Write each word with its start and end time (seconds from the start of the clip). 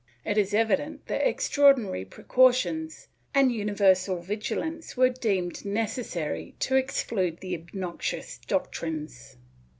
^ 0.01 0.03
It 0.25 0.35
is 0.35 0.51
evident 0.51 1.05
that 1.09 1.27
extraordinary 1.29 2.05
precautions 2.05 3.07
and 3.35 3.51
universal 3.51 4.19
vigilance 4.19 4.97
were 4.97 5.09
deemed 5.11 5.63
necessary 5.63 6.55
to 6.61 6.75
exclude 6.75 7.37
the 7.39 7.53
obnoxious 7.53 8.39
doctrines. 8.39 9.37